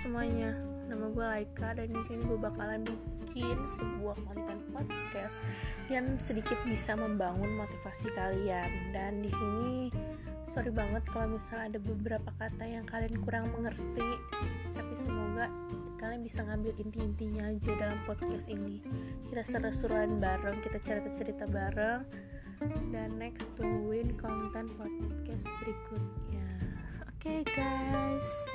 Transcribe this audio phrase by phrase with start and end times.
[0.00, 0.56] semuanya,
[0.88, 5.36] nama gue Laika dan di sini gue bakalan bikin sebuah konten podcast
[5.92, 8.96] yang sedikit bisa membangun motivasi kalian.
[8.96, 9.92] Dan di sini
[10.48, 14.08] sorry banget kalau misalnya ada beberapa kata yang kalian kurang mengerti,
[14.72, 15.52] tapi semoga
[16.00, 18.80] kalian bisa ngambil inti-intinya aja dalam podcast ini.
[19.28, 22.08] Kita seru-seruan bareng, kita cerita-cerita bareng.
[22.88, 26.48] Dan next tungguin konten podcast berikutnya.
[27.04, 28.49] Oke okay, guys.